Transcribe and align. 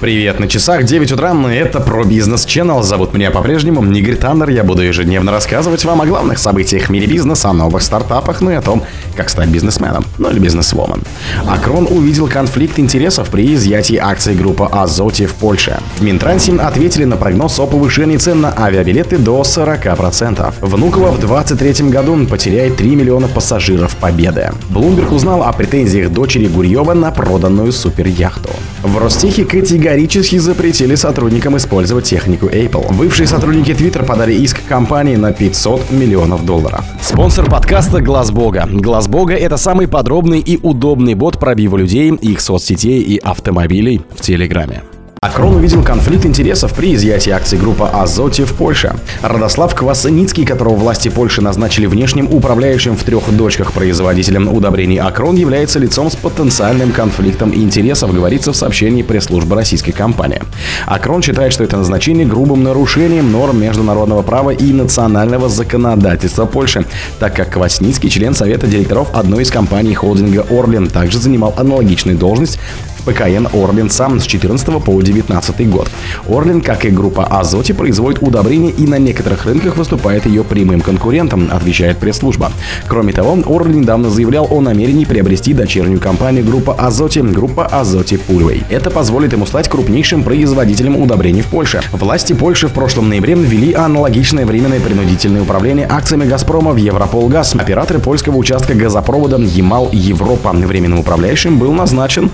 Привет, 0.00 0.40
на 0.40 0.48
часах 0.48 0.84
9 0.84 1.12
утра, 1.12 1.36
это 1.52 1.78
про 1.78 2.04
бизнес 2.04 2.46
Channel. 2.46 2.82
Зовут 2.82 3.12
меня 3.12 3.30
по-прежнему 3.30 3.84
Игорь 3.92 4.16
Таннер. 4.16 4.48
Я 4.48 4.64
буду 4.64 4.80
ежедневно 4.80 5.30
рассказывать 5.30 5.84
вам 5.84 6.00
о 6.00 6.06
главных 6.06 6.38
событиях 6.38 6.86
в 6.86 6.88
мире 6.88 7.06
бизнеса, 7.06 7.50
о 7.50 7.52
новых 7.52 7.82
стартапах, 7.82 8.40
ну 8.40 8.50
и 8.50 8.54
о 8.54 8.62
том, 8.62 8.82
как 9.14 9.28
стать 9.28 9.50
бизнесменом, 9.50 10.06
ну 10.16 10.30
или 10.30 10.38
бизнесвомен. 10.38 11.02
Акрон 11.46 11.86
увидел 11.90 12.28
конфликт 12.28 12.78
интересов 12.78 13.28
при 13.28 13.54
изъятии 13.54 13.96
акций 13.96 14.34
группы 14.34 14.66
Азоти 14.72 15.26
в 15.26 15.34
Польше. 15.34 15.78
В 15.98 16.02
Минтрансе 16.02 16.54
ответили 16.56 17.04
на 17.04 17.18
прогноз 17.18 17.60
о 17.60 17.66
повышении 17.66 18.16
цен 18.16 18.40
на 18.40 18.54
авиабилеты 18.58 19.18
до 19.18 19.42
40%. 19.42 20.54
Внуково 20.62 21.10
в 21.10 21.20
2023 21.20 21.90
году 21.90 22.26
потеряет 22.26 22.78
3 22.78 22.96
миллиона 22.96 23.28
пассажиров 23.28 23.94
Победы. 23.96 24.50
Блумберг 24.70 25.12
узнал 25.12 25.42
о 25.42 25.52
претензиях 25.52 26.10
дочери 26.10 26.46
Гурьева 26.46 26.94
на 26.94 27.10
проданную 27.10 27.70
суперяхту. 27.70 28.48
В 28.82 28.96
Ростехе 28.96 29.44
категорически 29.44 29.89
запретили 30.38 30.94
сотрудникам 30.94 31.56
использовать 31.56 32.04
технику 32.04 32.46
Apple. 32.46 32.94
Бывшие 32.94 33.26
сотрудники 33.26 33.72
Twitter 33.72 34.04
подали 34.04 34.34
иск 34.34 34.64
компании 34.68 35.16
на 35.16 35.32
500 35.32 35.90
миллионов 35.90 36.46
долларов. 36.46 36.84
Спонсор 37.02 37.50
подкаста 37.50 38.00
Глаз 38.00 38.30
Бога. 38.30 38.68
Глаз 38.70 39.08
Бога 39.08 39.34
это 39.34 39.56
самый 39.56 39.88
подробный 39.88 40.38
и 40.38 40.58
удобный 40.62 41.14
бот 41.14 41.40
пробива 41.40 41.76
людей, 41.76 42.10
их 42.12 42.40
соцсетей 42.40 43.00
и 43.00 43.18
автомобилей 43.18 44.00
в 44.14 44.20
Телеграме. 44.20 44.84
Акрон 45.22 45.56
увидел 45.56 45.84
конфликт 45.84 46.24
интересов 46.24 46.72
при 46.72 46.94
изъятии 46.94 47.28
акций 47.28 47.58
группы 47.58 47.84
Азоти 47.84 48.46
в 48.46 48.54
Польше. 48.54 48.94
Радослав 49.20 49.74
Квасеницкий, 49.74 50.46
которого 50.46 50.76
власти 50.76 51.10
Польши 51.10 51.42
назначили 51.42 51.84
внешним 51.84 52.32
управляющим 52.32 52.96
в 52.96 53.04
трех 53.04 53.30
дочках 53.36 53.74
производителем 53.74 54.48
удобрений 54.48 54.96
Акрон, 54.96 55.36
является 55.36 55.78
лицом 55.78 56.10
с 56.10 56.16
потенциальным 56.16 56.92
конфликтом 56.92 57.54
интересов, 57.54 58.14
говорится 58.14 58.52
в 58.54 58.56
сообщении 58.56 59.02
пресс-службы 59.02 59.56
российской 59.56 59.92
компании. 59.92 60.40
Акрон 60.86 61.20
считает, 61.20 61.52
что 61.52 61.64
это 61.64 61.76
назначение 61.76 62.24
грубым 62.24 62.62
нарушением 62.62 63.30
норм 63.30 63.60
международного 63.60 64.22
права 64.22 64.52
и 64.52 64.72
национального 64.72 65.50
законодательства 65.50 66.46
Польши, 66.46 66.86
так 67.18 67.36
как 67.36 67.50
Квасницкий, 67.50 68.08
член 68.08 68.32
совета 68.32 68.66
директоров 68.66 69.08
одной 69.12 69.42
из 69.42 69.50
компаний 69.50 69.94
холдинга 69.94 70.46
Орлен, 70.48 70.88
также 70.88 71.18
занимал 71.18 71.52
аналогичную 71.58 72.16
должность 72.16 72.58
ПКН 73.00 73.46
Орлин 73.52 73.90
сам 73.90 74.20
с 74.20 74.24
14 74.24 74.82
по 74.82 75.00
19 75.00 75.70
год. 75.70 75.90
Орлин, 76.28 76.60
как 76.60 76.84
и 76.84 76.90
группа 76.90 77.24
Азоти, 77.24 77.72
производит 77.72 78.22
удобрения 78.22 78.70
и 78.70 78.86
на 78.86 78.98
некоторых 78.98 79.46
рынках 79.46 79.76
выступает 79.76 80.26
ее 80.26 80.44
прямым 80.44 80.80
конкурентом, 80.80 81.48
отвечает 81.50 81.98
пресс-служба. 81.98 82.52
Кроме 82.86 83.12
того, 83.12 83.38
Орлин 83.46 83.80
недавно 83.80 84.10
заявлял 84.10 84.46
о 84.50 84.60
намерении 84.60 85.04
приобрести 85.04 85.52
дочернюю 85.52 86.00
компанию 86.00 86.44
группа 86.44 86.74
Азоти, 86.74 87.20
группа 87.20 87.66
Азоти 87.66 88.16
Пульвей. 88.16 88.62
Это 88.70 88.90
позволит 88.90 89.32
ему 89.32 89.46
стать 89.46 89.68
крупнейшим 89.68 90.22
производителем 90.22 90.96
удобрений 90.96 91.42
в 91.42 91.46
Польше. 91.46 91.80
Власти 91.92 92.32
Польши 92.32 92.68
в 92.68 92.72
прошлом 92.72 93.08
ноябре 93.08 93.34
ввели 93.34 93.72
аналогичное 93.72 94.46
временное 94.46 94.80
принудительное 94.80 95.42
управление 95.42 95.86
акциями 95.88 96.26
«Газпрома» 96.26 96.72
в 96.72 96.76
Европолгаз. 96.76 97.54
Операторы 97.54 97.98
польского 97.98 98.36
участка 98.36 98.74
газопровода 98.74 99.38
Ямал 99.38 99.88
Европа 99.92 100.50
временным 100.52 101.00
управляющим 101.00 101.58
был 101.58 101.72
назначен 101.72 102.30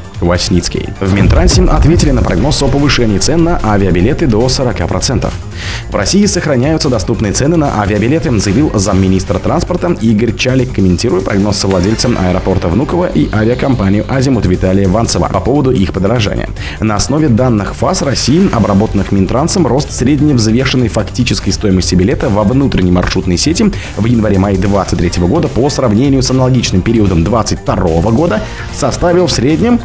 Квасницкий. 0.56 0.88
В 1.00 1.12
Минтрансе 1.14 1.62
ответили 1.64 2.12
на 2.12 2.22
прогноз 2.22 2.62
о 2.62 2.68
повышении 2.68 3.18
цен 3.18 3.44
на 3.44 3.60
авиабилеты 3.62 4.26
до 4.26 4.46
40%. 4.46 5.30
В 5.90 5.94
России 5.94 6.26
сохраняются 6.26 6.88
доступные 6.88 7.32
цены 7.32 7.56
на 7.56 7.80
авиабилеты, 7.80 8.38
заявил 8.38 8.70
замминистра 8.74 9.38
транспорта 9.38 9.96
Игорь 10.00 10.34
Чалик, 10.34 10.72
комментируя 10.74 11.20
прогноз 11.20 11.56
совладельцам 11.56 12.16
аэропорта 12.18 12.68
Внуково 12.68 13.06
и 13.06 13.28
авиакомпанию 13.32 14.04
«Азимут» 14.08 14.46
Виталия 14.46 14.88
Ванцева 14.88 15.28
по 15.28 15.40
поводу 15.40 15.72
их 15.72 15.92
подорожания. 15.92 16.48
На 16.80 16.96
основе 16.96 17.28
данных 17.28 17.74
ФАС 17.74 18.02
России, 18.02 18.48
обработанных 18.52 19.12
Минтрансом, 19.12 19.66
рост 19.66 19.92
средневзвешенной 19.92 20.88
фактической 20.88 21.50
стоимости 21.50 21.94
билета 21.94 22.28
во 22.28 22.44
внутренней 22.44 22.92
маршрутной 22.92 23.36
сети 23.36 23.72
в 23.96 24.04
январе-мае 24.04 24.56
2023 24.56 25.26
года 25.26 25.48
по 25.48 25.68
сравнению 25.70 26.22
с 26.22 26.30
аналогичным 26.30 26.82
периодом 26.82 27.24
2022 27.24 28.10
года 28.10 28.42
составил 28.74 29.26
в 29.26 29.32
среднем 29.32 29.80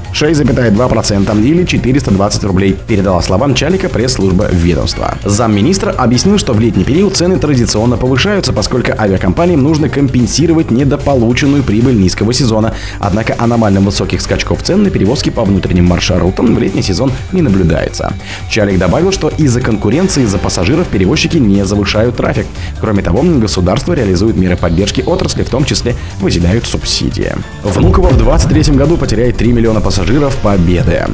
6,2% 0.61 1.43
или 1.43 1.65
420 1.65 2.43
рублей, 2.43 2.77
передала 2.87 3.21
словам 3.21 3.55
Чалика 3.55 3.89
пресс-служба 3.89 4.47
ведомства. 4.51 5.17
Замминистра 5.25 5.91
объяснил, 5.91 6.37
что 6.37 6.53
в 6.53 6.59
летний 6.59 6.83
период 6.83 7.15
цены 7.15 7.37
традиционно 7.37 7.97
повышаются, 7.97 8.53
поскольку 8.53 8.91
авиакомпаниям 8.97 9.63
нужно 9.63 9.89
компенсировать 9.89 10.71
недополученную 10.71 11.63
прибыль 11.63 11.95
низкого 11.95 12.33
сезона. 12.33 12.75
Однако 12.99 13.35
аномально 13.37 13.81
высоких 13.81 14.21
скачков 14.21 14.61
цен 14.63 14.83
на 14.83 14.89
перевозки 14.89 15.29
по 15.29 15.43
внутренним 15.43 15.85
маршрутам 15.85 16.55
в 16.55 16.59
летний 16.59 16.83
сезон 16.83 17.11
не 17.31 17.41
наблюдается. 17.41 18.13
Чалик 18.49 18.77
добавил, 18.77 19.11
что 19.11 19.29
из-за 19.29 19.61
конкуренции 19.61 20.25
за 20.25 20.37
пассажиров 20.37 20.87
перевозчики 20.87 21.37
не 21.37 21.65
завышают 21.65 22.17
трафик. 22.17 22.45
Кроме 22.79 23.01
того, 23.01 23.21
государство 23.23 23.93
реализует 23.93 24.37
меры 24.37 24.55
поддержки 24.55 25.01
отрасли, 25.01 25.43
в 25.43 25.49
том 25.49 25.65
числе 25.65 25.95
выделяют 26.19 26.65
субсидии. 26.65 27.33
Внуково 27.63 28.07
в 28.07 28.17
2023 28.17 28.75
году 28.75 28.97
потеряет 28.97 29.37
3 29.37 29.51
миллиона 29.51 29.81
пассажиров 29.81 30.01
пассажиров 30.01 30.35
Победы. 30.51 31.05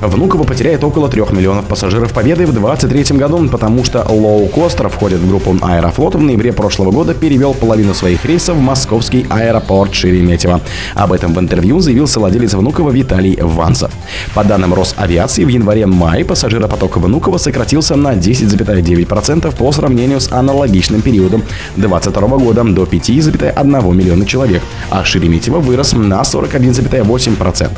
Внуково 0.00 0.44
потеряет 0.44 0.82
около 0.82 1.10
3 1.10 1.24
миллионов 1.32 1.66
пассажиров 1.66 2.14
Победы 2.14 2.46
в 2.46 2.52
2023 2.52 3.18
году, 3.18 3.46
потому 3.46 3.84
что 3.84 4.02
лоукостер 4.08 4.88
входит 4.88 5.18
в 5.18 5.28
группу 5.28 5.54
Аэрофлот 5.60 6.14
в 6.14 6.22
ноябре 6.22 6.50
прошлого 6.50 6.92
года 6.92 7.12
перевел 7.12 7.52
половину 7.52 7.92
своих 7.92 8.24
рейсов 8.24 8.56
в 8.56 8.60
московский 8.60 9.26
аэропорт 9.28 9.92
Шереметьево. 9.92 10.62
Об 10.94 11.12
этом 11.12 11.34
в 11.34 11.38
интервью 11.38 11.80
заявился 11.80 12.20
владелец 12.20 12.54
Внуково 12.54 12.90
Виталий 12.90 13.38
Ванцев. 13.38 13.90
По 14.34 14.44
данным 14.44 14.72
Росавиации, 14.72 15.44
в 15.44 15.48
январе-мае 15.48 16.24
пассажиропоток 16.24 16.96
Внуково 16.96 17.36
сократился 17.36 17.96
на 17.96 18.14
10,9% 18.14 19.54
по 19.54 19.72
сравнению 19.72 20.22
с 20.22 20.32
аналогичным 20.32 21.02
периодом 21.02 21.42
2022 21.76 22.38
года 22.38 22.64
до 22.64 22.84
5,1 22.84 23.94
миллиона 23.94 24.24
человек, 24.24 24.62
а 24.88 25.04
Шереметьево 25.04 25.58
вырос 25.58 25.92
на 25.92 26.22
41,8%. 26.22 27.70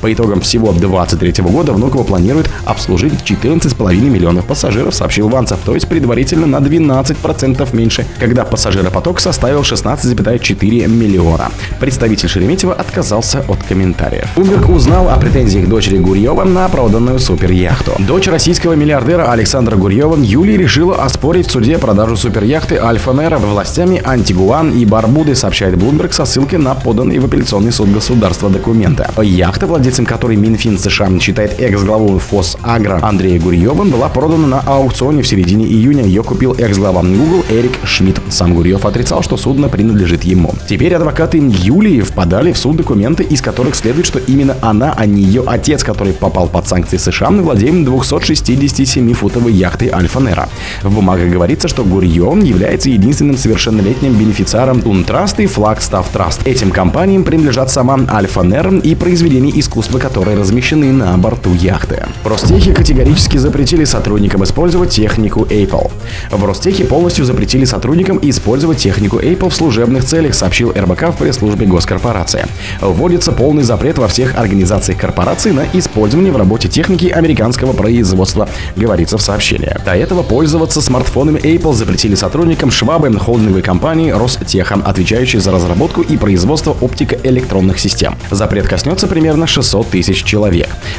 По 0.00 0.12
итогам 0.12 0.40
всего 0.40 0.63
2023 0.72 1.44
года 1.44 1.72
Внуково 1.72 2.04
планирует 2.04 2.48
обслужить 2.64 3.12
14,5 3.24 3.94
миллионов 4.10 4.44
пассажиров, 4.44 4.94
сообщил 4.94 5.28
Ванцев, 5.28 5.58
то 5.64 5.74
есть 5.74 5.88
предварительно 5.88 6.46
на 6.46 6.56
12% 6.56 7.76
меньше, 7.76 8.06
когда 8.20 8.44
пассажиропоток 8.44 9.20
составил 9.20 9.62
16,4 9.62 10.88
миллиона. 10.88 11.50
Представитель 11.80 12.28
Шереметьево 12.28 12.72
отказался 12.72 13.44
от 13.48 13.62
комментариев. 13.64 14.28
Блумберг 14.36 14.68
узнал 14.68 15.08
о 15.08 15.16
претензиях 15.16 15.68
дочери 15.68 15.98
Гурьева 15.98 16.44
на 16.44 16.68
проданную 16.68 17.18
суперяхту. 17.18 17.92
Дочь 17.98 18.28
российского 18.28 18.74
миллиардера 18.74 19.32
Александра 19.32 19.76
Гурьева 19.76 20.16
Юлия 20.16 20.56
решила 20.56 21.02
оспорить 21.02 21.48
в 21.48 21.50
суде 21.50 21.78
продажу 21.78 22.16
суперяхты 22.16 22.76
Альфа 22.76 23.12
Нера 23.12 23.38
властями 23.38 24.00
Антигуан 24.04 24.70
и 24.70 24.84
Барбуды, 24.84 25.34
сообщает 25.34 25.76
Блумберг 25.76 26.12
со 26.12 26.24
ссылкой 26.24 26.60
на 26.60 26.74
поданные 26.74 27.18
в 27.18 27.24
апелляционный 27.24 27.72
суд 27.72 27.90
государства 27.90 28.48
документы. 28.48 29.06
Яхта, 29.24 29.66
владельцем 29.66 30.04
Акциям, 30.04 30.06
который 30.06 30.36
Минфин 30.54 30.78
США 30.78 31.10
считает 31.18 31.60
экс-главой 31.60 32.20
ФОС 32.20 32.56
Агро 32.62 33.00
Андрея 33.02 33.40
Гурьева, 33.40 33.82
была 33.82 34.08
продана 34.08 34.46
на 34.46 34.60
аукционе 34.60 35.20
в 35.20 35.26
середине 35.26 35.66
июня. 35.66 36.04
Ее 36.04 36.22
купил 36.22 36.54
экс-глава 36.56 37.02
Google 37.02 37.44
Эрик 37.50 37.72
Шмидт. 37.82 38.20
Сам 38.28 38.54
Гурьев 38.54 38.86
отрицал, 38.86 39.24
что 39.24 39.36
судно 39.36 39.68
принадлежит 39.68 40.22
ему. 40.22 40.54
Теперь 40.68 40.94
адвокаты 40.94 41.38
Юлии 41.38 42.02
впадали 42.02 42.52
в 42.52 42.56
суд 42.56 42.76
документы, 42.76 43.24
из 43.24 43.42
которых 43.42 43.74
следует, 43.74 44.06
что 44.06 44.20
именно 44.20 44.56
она, 44.62 44.94
а 44.96 45.06
не 45.06 45.22
ее 45.22 45.42
отец, 45.44 45.82
который 45.82 46.12
попал 46.12 46.46
под 46.46 46.68
санкции 46.68 46.98
США, 46.98 47.30
владеем 47.30 47.84
267-футовой 47.84 49.50
яхтой 49.50 49.88
Альфа 49.88 50.20
Нера. 50.20 50.48
В 50.84 50.94
бумагах 50.94 51.30
говорится, 51.30 51.66
что 51.66 51.82
Гурьев 51.82 52.44
является 52.44 52.90
единственным 52.90 53.36
совершеннолетним 53.36 54.14
бенефициаром 54.14 54.82
Тунтраст 54.82 55.40
и 55.40 55.46
Флагстав 55.46 56.08
Траст. 56.10 56.46
Этим 56.46 56.70
компаниям 56.70 57.24
принадлежат 57.24 57.72
сама 57.72 57.98
Альфа 58.08 58.42
Нер 58.42 58.72
и 58.76 58.94
произведения 58.94 59.50
искусства 59.58 59.98
которые 60.04 60.36
размещены 60.44 60.92
на 60.92 61.16
борту 61.16 61.54
яхты. 61.54 62.04
В 62.22 62.26
Ростехе 62.26 62.74
категорически 62.74 63.38
запретили 63.38 63.84
сотрудникам 63.84 64.44
использовать 64.44 64.90
технику 64.90 65.40
Apple. 65.44 65.90
В 66.30 66.44
Ростехе 66.44 66.84
полностью 66.84 67.24
запретили 67.24 67.64
сотрудникам 67.64 68.18
использовать 68.20 68.76
технику 68.76 69.18
Apple 69.18 69.48
в 69.48 69.54
служебных 69.54 70.04
целях, 70.04 70.34
сообщил 70.34 70.70
РБК 70.76 71.14
в 71.14 71.16
пресс-службе 71.16 71.64
госкорпорации. 71.64 72.44
Вводится 72.82 73.32
полный 73.32 73.62
запрет 73.62 73.96
во 73.96 74.06
всех 74.06 74.36
организациях 74.36 74.98
корпорации 74.98 75.50
на 75.50 75.64
использование 75.72 76.30
в 76.30 76.36
работе 76.36 76.68
техники 76.68 77.06
американского 77.06 77.72
производства, 77.72 78.46
говорится 78.76 79.16
в 79.16 79.22
сообщении. 79.22 79.74
До 79.86 79.96
этого 79.96 80.22
пользоваться 80.22 80.82
смартфонами 80.82 81.40
Apple 81.40 81.72
запретили 81.72 82.16
сотрудникам 82.16 82.70
Швабы, 82.70 83.10
холдинговой 83.18 83.62
компании 83.62 84.10
Ростеха, 84.10 84.74
отвечающей 84.84 85.38
за 85.38 85.52
разработку 85.52 86.02
и 86.02 86.18
производство 86.18 86.76
оптико-электронных 86.82 87.78
систем. 87.78 88.16
Запрет 88.30 88.68
коснется 88.68 89.06
примерно 89.06 89.46
600 89.46 89.88
тысяч 89.88 90.22
человек. 90.22 90.33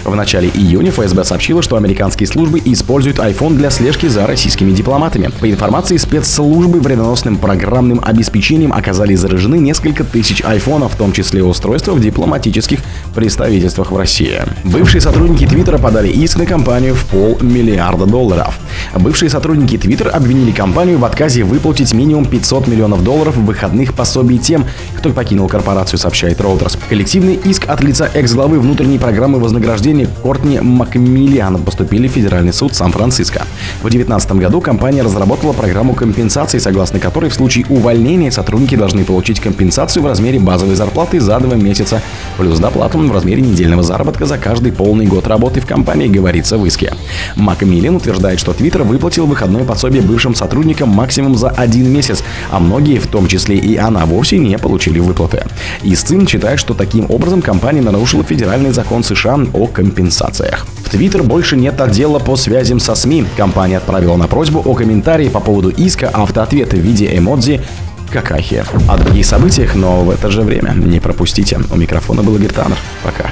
В 0.03 0.15
начале 0.15 0.49
июня 0.49 0.91
ФСБ 0.91 1.23
сообщила, 1.23 1.61
что 1.61 1.75
американские 1.75 2.27
службы 2.27 2.61
используют 2.63 3.17
iPhone 3.17 3.55
для 3.55 3.69
слежки 3.69 4.07
за 4.07 4.27
российскими 4.27 4.71
дипломатами. 4.71 5.29
По 5.39 5.49
информации 5.49 5.97
спецслужбы, 5.97 6.79
вредоносным 6.79 7.37
программным 7.37 8.01
обеспечением 8.03 8.71
оказались 8.73 9.19
заражены 9.19 9.55
несколько 9.55 10.03
тысяч 10.03 10.41
айфонов, 10.43 10.93
в 10.93 10.97
том 10.97 11.11
числе 11.11 11.43
устройства 11.43 11.93
в 11.93 11.99
дипломатических 11.99 12.79
представительствах 13.13 13.91
в 13.91 13.97
России. 13.97 14.41
Бывшие 14.63 15.01
сотрудники 15.01 15.45
Твиттера 15.47 15.77
подали 15.77 16.09
иск 16.09 16.37
на 16.37 16.45
компанию 16.45 16.95
в 16.95 17.05
полмиллиарда 17.05 18.05
долларов. 18.05 18.57
Бывшие 18.95 19.30
сотрудники 19.30 19.75
Twitter 19.75 20.07
обвинили 20.07 20.51
компанию 20.51 20.97
в 20.97 21.03
отказе 21.03 21.44
выплатить 21.44 21.94
минимум 21.94 22.25
500 22.25 22.68
миллионов 22.68 23.03
долларов 23.03 23.36
выходных 23.36 23.94
пособий 23.94 24.38
тем, 24.38 24.65
кто 24.95 25.09
покинул 25.09 25.50
корпорацию, 25.50 26.00
сообщает 26.00 26.39
Reuters. 26.39 26.80
Коллективный 26.88 27.36
иск 27.36 27.68
от 27.68 27.83
лица 27.83 28.09
экс-главы 28.13 28.57
внутренней 28.57 28.97
программы 28.97 29.39
вознаграждения 29.39 30.07
Кортни 30.24 30.59
Макмиллиан 30.62 31.62
поступили 31.63 32.07
в 32.07 32.12
Федеральный 32.12 32.53
суд 32.53 32.74
Сан-Франциско. 32.74 33.45
В 33.80 33.89
2019 33.89 34.31
году 34.33 34.62
компания 34.62 35.03
разработала 35.03 35.51
программу 35.51 35.94
компенсации, 35.94 36.59
согласно 36.59 37.00
которой 37.00 37.30
в 37.30 37.33
случае 37.33 37.65
увольнения 37.68 38.31
сотрудники 38.31 38.75
должны 38.75 39.03
получить 39.03 39.42
компенсацию 39.42 40.03
в 40.03 40.07
размере 40.07 40.39
базовой 40.39 40.75
зарплаты 40.75 41.19
за 41.19 41.38
два 41.42 41.56
месяца, 41.56 42.01
плюс 42.38 42.59
доплату 42.59 42.97
в 43.00 43.12
размере 43.12 43.42
недельного 43.42 43.83
заработка 43.83 44.25
за 44.25 44.38
каждый 44.38 44.71
полный 44.71 45.06
год 45.06 45.27
работы 45.27 45.59
в 45.59 45.65
компании, 45.65 46.07
говорится 46.07 46.57
в 46.57 46.65
иске. 46.65 46.94
Макмиллиан 47.36 47.97
утверждает, 47.97 48.39
что 48.39 48.53
Twitter 48.53 48.84
выплатил 48.85 49.25
выходное 49.25 49.63
пособие 49.63 50.01
бывшим 50.01 50.35
сотрудникам 50.35 50.89
максимум 50.89 51.35
за 51.35 51.49
один 51.49 51.91
месяц, 51.91 52.23
а 52.51 52.59
многие, 52.59 52.99
в 52.99 53.07
том 53.07 53.27
числе 53.27 53.57
и 53.57 53.77
она, 53.77 54.05
вовсе 54.05 54.37
не 54.37 54.57
получили 54.57 54.99
выплаты. 54.99 55.43
Истин 55.83 56.27
считает, 56.27 56.59
что 56.59 56.73
таким 56.73 57.05
образом 57.09 57.41
компания 57.41 57.81
нарушила 57.81 58.23
федеральный 58.23 58.71
закон 58.71 59.03
США 59.03 59.39
о 59.53 59.67
компенсациях. 59.67 60.65
В 60.83 60.89
Твиттер 60.89 61.23
больше 61.23 61.57
нет 61.57 61.81
отдела 61.81 62.19
по 62.19 62.35
связям 62.35 62.79
со 62.79 62.95
СМИ. 62.95 63.25
Компания 63.35 63.77
отправила 63.77 64.15
на 64.15 64.27
просьбу 64.27 64.61
о 64.63 64.73
комментарии 64.73 65.29
по 65.29 65.39
поводу 65.39 65.69
иска 65.69 66.09
автоответа 66.09 66.75
в 66.75 66.79
виде 66.79 67.17
эмодзи 67.17 67.61
какахи. 68.11 68.63
О 68.87 68.97
других 68.97 69.25
событиях, 69.25 69.75
но 69.75 70.03
в 70.03 70.09
это 70.09 70.29
же 70.29 70.41
время 70.41 70.71
не 70.71 70.99
пропустите. 70.99 71.59
У 71.71 71.75
микрофона 71.75 72.23
был 72.23 72.35
Игорь. 72.35 72.53
Пока. 73.03 73.31